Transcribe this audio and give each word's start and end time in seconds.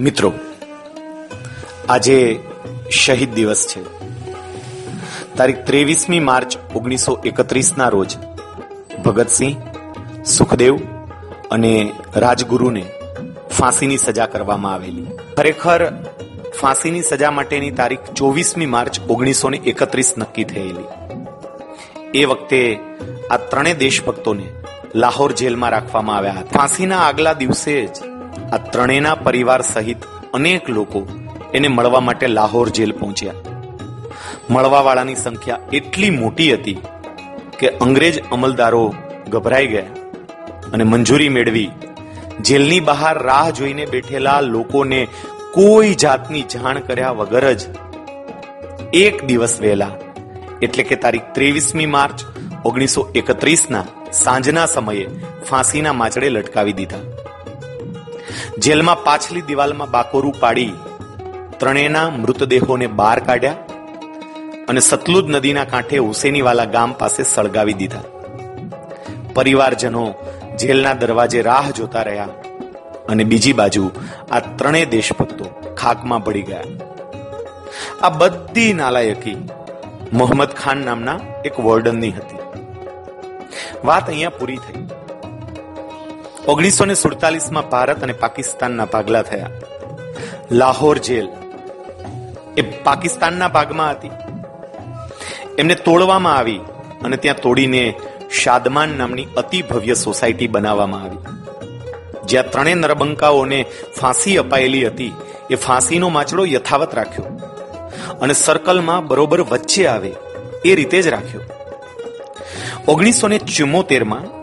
મિત્રો, 0.00 0.32
આજે 1.88 2.40
શહીદ 2.90 3.34
દિવસ 3.34 3.66
છે. 3.66 3.80
તારીખ 5.36 5.56
ત્રેવીસમી 5.58 6.20
માર્ચ 6.20 6.56
ઓગણીસો 6.74 7.18
એકત્રીસના 7.24 7.88
રોજ 7.88 8.16
ભગતસિંહ, 9.04 9.56
સુખદેવ 10.24 10.78
અને 11.50 11.92
રાજગુરુને 12.16 12.86
ફાંસીની 13.58 13.96
સજા 13.96 14.26
કરવામાં 14.26 14.74
આવેલી. 14.74 15.06
ખરેખર 15.36 15.92
ફાંસીની 16.60 17.02
સજા 17.02 17.30
માટેની 17.30 17.70
તારીખ 17.70 18.00
ચોવીસમી 18.00 18.66
માર્ચ 18.66 19.00
ઓગણીસો 19.10 19.50
એકત્રીસ 19.50 20.14
નક્કી 20.18 20.44
થયેલી. 20.44 20.84
એ 22.14 22.24
વખતે 22.24 22.78
આ 23.30 23.36
ત્રણેય 23.36 23.74
દેશભક્તોને 23.74 24.46
લાહોર 24.94 25.32
જેલમાં 25.32 25.70
રાખવામાં 25.70 26.16
આવ્યા 26.16 26.32
હતા. 26.32 26.58
ફાંસીના 26.58 26.98
આગલા 26.98 27.32
દિવસે 27.32 27.86
જ 27.86 28.11
આ 28.52 28.60
ત્રણેયના 28.72 29.20
પરિવાર 29.26 29.62
સહિત 29.62 30.00
અનેક 30.34 30.66
લોકો 30.76 31.00
એને 31.56 31.68
મળવા 31.68 32.06
માટે 32.08 32.26
લાહોર 32.26 32.66
જેલ 32.76 32.92
પહોંચ્યા. 32.92 33.40
મળવાવાળાની 34.50 35.22
સંખ્યા 35.24 35.64
એટલી 35.72 36.10
મોટી 36.10 36.50
હતી 36.54 36.78
કે 37.58 37.68
અંગ્રેજ 37.84 38.16
અમલદારો 38.30 38.82
ગભરાઈ 39.32 39.66
ગયા 39.66 39.90
અને 40.72 40.84
મંજૂરી 40.84 41.28
મેળવી. 41.28 41.70
જેલની 42.40 42.80
બહાર 42.80 43.16
રાહ 43.28 43.48
જોઈને 43.50 43.84
બેઠેલા 43.86 44.40
લોકોને 44.54 45.00
કોઈ 45.54 45.94
જાતની 45.94 46.44
જાણ 46.52 46.78
કર્યા 46.80 47.16
વગર 47.20 47.46
જ 47.52 47.62
એક 49.04 49.16
દિવસ 49.26 49.54
વહેલા, 49.60 49.94
એટલે 50.62 50.82
કે 50.88 50.96
તારીખ 50.96 51.28
ત્રેવીસમી 51.36 51.90
માર્ચ 51.96 52.18
ઓગણીસો 52.64 53.02
એકત્રીસના 53.14 53.84
સાંજના 54.22 54.66
સમયે 54.66 55.04
ફાંસીના 55.48 55.98
માચડે 56.00 56.28
લટકાવી 56.28 56.78
દીધા. 56.80 57.04
જેલમાં 58.58 59.04
પાછલી 59.04 59.40
દિવાલમાં 59.40 59.90
બાકોરું 59.90 60.40
પાડી 60.40 60.72
ત્રણેયના 61.58 62.10
મૃતદેહોને 62.10 62.86
બહાર 62.86 63.18
કાઢ્યા 63.18 63.52
અને 64.68 64.80
સતલુજ 64.80 65.30
નદીના 65.30 65.64
કાંઠે 65.64 65.98
હુસેનીવાલા 65.98 66.64
ગામ 66.64 66.92
પાસે 66.92 67.22
સળગાવી 67.22 67.72
દીધા. 67.72 68.00
પરિવારજનો 69.34 70.14
જેલના 70.58 70.92
દરવાજે 70.92 71.42
રાહ 71.42 71.70
જોતા 71.70 72.02
રહ્યા 72.02 72.28
અને 73.08 73.24
બીજી 73.24 73.52
બાજુ 73.52 73.90
આ 74.30 74.40
ત્રણેય 74.40 74.84
દેશભક્તો 74.84 75.74
ખાકમાં 75.74 76.24
પડી 76.24 76.42
ગયા. 76.42 76.60
આ 78.02 78.08
બધી 78.08 78.72
નાલાયકી 78.72 79.48
મોહમ્મદ 80.12 80.48
ખાન 80.48 80.84
નામના 80.84 81.20
એક 81.44 81.60
વોર્ડનની 81.60 82.10
હતી. 82.10 82.36
વાત 83.84 84.08
અહીંયા 84.08 84.30
પૂરી 84.30 84.56
થઈ. 84.56 84.81
ઓગણીસો 86.48 86.84
ને 86.84 86.94
સુડતાલીસમાં 86.94 87.70
ભારત 87.70 88.02
અને 88.02 88.12
પાકિસ્તાનના 88.12 88.84
ભાગલા 88.84 89.22
થયા. 89.22 89.50
લાહોર 90.52 90.98
જેલ 90.98 91.28
એ 92.56 92.62
પાકિસ્તાનના 92.62 93.48
ભાગમાં 93.48 93.90
હતી. 93.90 94.10
એમને 95.58 95.74
તોડવામાં 95.74 96.36
આવી 96.36 96.60
અને 97.04 97.16
ત્યાં 97.16 97.36
તોડીને 97.36 97.94
શાદમાન 98.42 98.88
નામની 98.88 99.28
અતિ 99.36 99.62
ભવ્ય 99.62 99.94
સોસાયટી 99.94 100.46
બનાવવામાં 100.46 101.02
આવી. 101.02 101.18
જ્યાં 102.24 102.50
ત્રણેય 102.50 102.74
નરબંકાઓને 102.74 103.64
ફાંસી 104.00 104.36
અપાયેલી 104.36 104.86
હતી, 104.86 105.12
એ 105.50 105.54
ફાંસીનો 105.54 106.08
માચડો 106.08 106.44
યથાવત 106.44 106.94
રાખ્યો 106.94 107.24
અને 108.20 108.34
સર્કલમાં 108.34 109.06
બરોબર 109.06 109.40
વચ્ચે 109.40 109.86
આવે 109.86 110.12
એ 110.64 110.74
રીતે 110.74 111.02
જ 111.02 111.08
રાખ્યો. 111.08 111.40
ઓગણીસો 112.88 113.28
ને 113.28 113.38
ચુમ્મોતેરમાં 113.38 114.41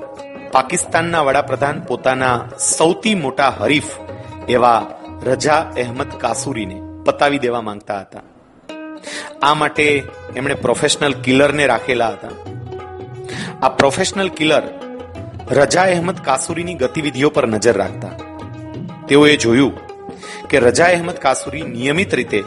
પાકિસ્તાનના 0.53 1.23
વડાપ્રધાન 1.27 1.81
પોતાના 1.89 2.37
સૌથી 2.67 3.15
મોટા 3.15 3.49
હરીફ 3.59 3.91
એવા 4.55 4.81
રજા 5.27 5.61
અહેમદ 5.81 6.11
કાસુરીને 6.23 6.77
પતાવી 7.05 7.41
દેવા 7.45 7.63
માંગતા 7.67 7.99
હતા. 8.01 8.25
આ 9.47 9.53
માટે 9.53 9.85
એમણે 10.35 10.55
પ્રોફેશનલ 10.65 11.15
કિલરને 11.25 11.67
રાખેલા 11.71 12.11
હતા. 12.15 12.33
આ 13.63 13.71
પ્રોફેશનલ 13.79 14.31
કિલર 14.39 14.65
રજા 15.59 15.87
અહેમદ 15.93 16.19
કાસુરીની 16.27 16.79
ગતિવિધિઓ 16.83 17.29
પર 17.35 17.47
નજર 17.47 17.75
રાખતા. 17.83 18.15
તેઓએ 19.07 19.35
જોયું 19.37 19.75
કે 20.49 20.65
રજા 20.67 20.89
અહેમદ 20.95 21.17
કાસુરી 21.25 21.65
નિયમિત 21.75 22.13
રીતે 22.19 22.39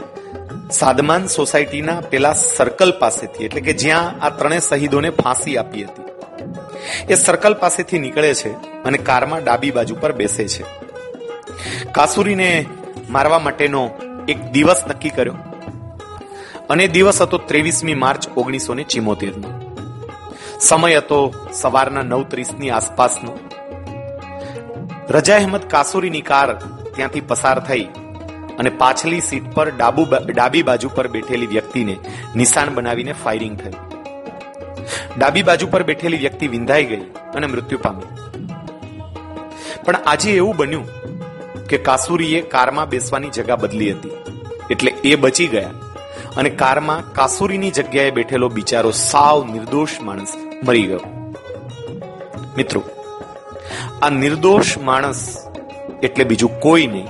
સાદમાન 0.80 1.24
સોસાયટીના 1.28 2.00
પેલા 2.10 2.36
સર્કલ 2.40 2.92
પાસેથી, 3.00 3.44
એટલે 3.46 3.60
કે 3.60 3.72
જ્યાં 3.82 4.24
આ 4.24 4.30
ત્રણેય 4.38 4.66
શહીદોને 4.68 5.10
ફાંસી 5.20 5.56
આપી 5.58 5.84
હતી 5.84 6.11
એ 7.08 7.14
સર્કલ 7.14 7.54
પાસેથી 7.54 7.98
નીકળે 7.98 8.34
છે 8.34 8.52
અને 8.84 8.98
કારમાં 8.98 9.44
ડાબી 9.44 9.70
બાજુ 9.70 9.94
પર 9.94 10.12
બેસે 10.12 10.48
છે. 10.48 10.64
કાસુરીને 11.92 12.66
મારવા 13.10 13.38
માટેનો 13.38 13.90
એક 14.28 14.38
દિવસ 14.50 14.84
નક્કી 14.88 15.10
કર્યો. 15.10 15.34
અને 16.70 16.88
દિવસ 16.88 17.22
હતો 17.22 17.38
ત્રેવીસમી 17.38 17.94
માર્ચ 17.94 18.28
ઓગણીસો 18.36 18.74
ને 18.74 18.82
ચિમોતેરનો. 18.82 19.48
સમય 20.60 20.96
હતો 20.96 21.48
સવારના 21.52 22.02
નવ 22.02 22.22
ત્રીસની 22.22 22.70
આસપાસનો. 22.70 23.38
રજા 25.10 25.36
અહેમદ 25.36 25.60
કાસુરીની 25.60 26.20
કાર 26.20 26.54
ત્યાંથી 26.94 27.20
પસાર 27.20 27.60
થઈ 27.60 27.88
અને 28.58 28.70
પાછલી 28.70 29.20
સીટ 29.20 29.54
પર 29.54 29.70
ડાબુ 29.70 30.06
ડાબી 30.26 30.62
બાજુ 30.62 30.88
પર 30.88 31.08
બેઠેલી 31.08 31.46
વ્યક્તિને 31.46 31.96
નિશાન 32.36 32.74
બનાવીને 32.74 33.12
ફાયરિંગ 33.12 33.56
થઈ 33.58 33.70
ડાબી 35.18 35.42
બાજુ 35.42 35.66
પર 35.66 35.82
બેઠેલી 35.82 36.18
વ્યક્તિ 36.18 36.48
વિંધાઈ 36.48 36.84
ગઈ 36.84 37.00
અને 37.34 37.46
મૃત્યુ 37.46 37.78
પામી. 37.78 38.06
પણ 39.84 39.96
આજે 40.06 40.32
એવું 40.32 40.56
બન્યું 40.56 40.86
કે 41.66 41.78
કાસુરીએ 41.78 42.40
કારમાં 42.40 42.88
બેસવાની 42.88 43.30
જગા 43.30 43.56
બદલી 43.56 43.92
હતી. 43.92 44.10
એટલે 44.70 44.90
એ 44.90 45.14
બચી 45.14 45.46
ગયા 45.46 45.70
અને 46.36 46.50
કારમાં 46.50 47.12
કાસુરીની 47.12 47.70
જગ્યાએ 47.70 48.10
બેઠેલો 48.10 48.48
બિચારો 48.48 48.90
સાવ 48.90 49.46
નિર્દોષ 49.46 50.00
માણસ 50.00 50.32
મરી 50.64 50.82
ગયો. 50.82 51.00
મિત્રો, 52.56 52.82
આ 54.02 54.08
નિર્દોષ 54.10 54.78
માણસ 54.78 55.46
એટલે 56.02 56.24
બીજું 56.24 56.60
કોઈ 56.60 56.86
નહીં. 56.86 57.06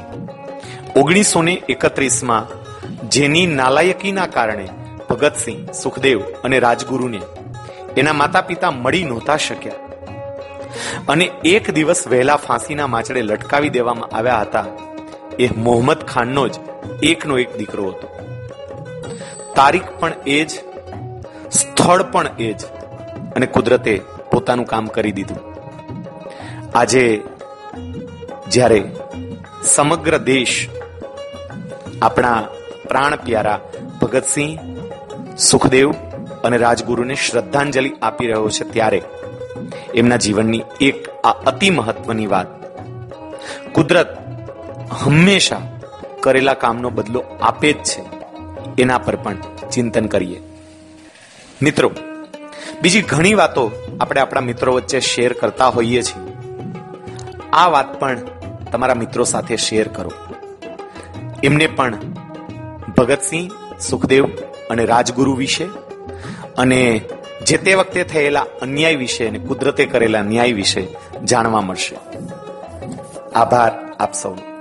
ઓગણીસો 0.97 1.43
ને 1.43 1.53
એકત્રીસમાં 1.69 2.63
જેની 3.09 3.47
નાલાયકીના 3.47 4.27
કારણે 4.27 4.69
ભગતસિંહ 5.11 5.73
સુખદેવ 5.73 6.21
અને 6.21 6.59
રાજગુરુને 6.59 7.21
એના 7.97 8.13
માતા 8.13 8.41
પિતા 8.41 8.71
મળી 8.71 9.05
નહોતા 9.05 9.37
શક્યા. 9.37 9.73
અને 11.09 11.25
એક 11.25 11.71
દિવસ 11.71 12.09
વહેલા 12.09 12.37
ફાંસીના 12.37 12.87
માચડે 12.87 13.23
લટકાવી 13.23 13.69
દેવામાં 13.69 14.17
આવ્યા 14.17 14.41
હતા. 14.41 14.65
એ 15.39 15.49
મોહમ્મદ 15.57 15.97
ખાનનો 15.97 16.49
જ 16.49 16.55
એકનો 17.03 17.39
એક 17.39 17.57
દીકરો 17.57 17.89
હતો. 17.89 18.09
તારીખ 19.57 19.83
પણ 20.01 20.13
એ 20.27 20.45
જ, 20.45 20.51
સ્થળ 21.51 22.03
પણ 22.03 22.29
એ 22.39 22.53
જ, 22.53 22.65
અને 23.37 23.47
કુદરતે 23.47 24.01
પોતાનું 24.31 24.67
કામ 24.67 24.87
કરી 24.87 25.13
દીધું. 25.13 25.55
આજે, 26.75 27.23
જ્યારે 28.49 28.85
સમગ્ર 29.65 30.19
દેશ 30.19 30.69
આપણા 32.03 32.49
પ્રાણ 32.89 33.17
પ્યારા 33.17 33.61
ભગતસિંહ, 34.01 34.59
સુખદેવ 35.37 35.95
અને 36.45 36.57
રાજગુરુને 36.57 37.15
શ્રદ્ધાંજલિ 37.15 37.93
આપી 38.03 38.27
રહ્યો 38.27 38.49
છે 38.49 38.65
ત્યારે 38.65 39.03
એમના 39.95 40.17
જીવનની 40.17 40.63
એક 40.81 41.09
આ 41.25 41.33
અતિ 41.33 41.71
મહત્વની 41.71 42.27
વાત. 42.27 42.47
કુદરત 43.73 44.19
હંમેશા 44.91 45.61
કરેલા 46.21 46.55
કામનો 46.55 46.91
બદલો 46.91 47.25
આપે 47.43 47.73
જ 47.73 47.77
છે. 47.77 48.03
એના 48.79 48.99
પર 48.99 49.17
પણ 49.17 49.37
ચિંતન 49.73 50.07
કરીએ. 50.07 50.43
મિત્રો, 51.63 51.91
બીજી 52.83 53.03
ઘણી 53.03 53.35
વાતો 53.35 53.71
આપણે 54.01 54.21
આપણા 54.21 54.41
મિત્રો 54.41 54.75
વચ્ચે 54.75 55.01
શેર 55.01 55.33
કરતા 55.33 55.67
હોઈએ 55.67 56.03
છીએ. 56.03 56.33
આ 57.53 57.69
વાત 57.69 58.01
પણ 58.01 58.19
તમારા 58.73 58.95
મિત્રો 58.95 59.25
સાથે 59.25 59.57
શેર 59.57 59.89
કરો. 59.89 60.13
એમને 61.43 61.67
પણ 61.67 61.97
ભગતસિંહ, 62.99 63.51
સુખદેવ 63.81 64.25
અને 64.71 64.85
રાજગુરુ 64.85 65.35
વિશે 65.35 65.69
અને 66.59 67.01
જે 67.47 67.57
તે 67.57 67.75
વખતે 67.75 68.05
થયેલા 68.05 68.47
અન્યાય 68.63 68.97
વિશે 68.97 69.29
અને 69.29 69.39
કુદરતે 69.39 69.87
કરેલા 69.87 70.23
ન્યાય 70.23 70.53
વિશે 70.53 70.89
જાણવા 71.25 71.61
મળશે. 71.61 71.97
આભાર 73.35 73.97
આપ 74.01 74.15
સૌનો. 74.15 74.53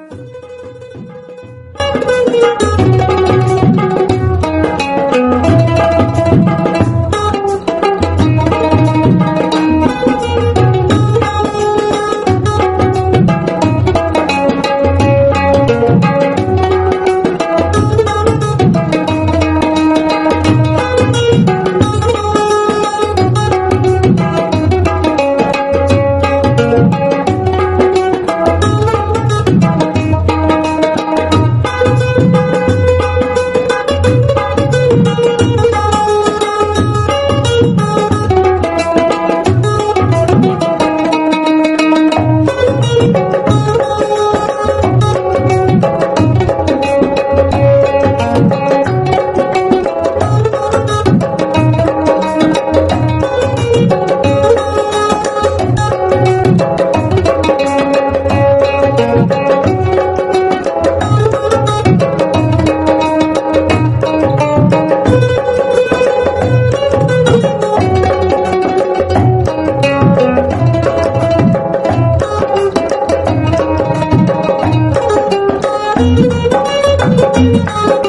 Thank 77.63 77.95
you. 77.95 78.00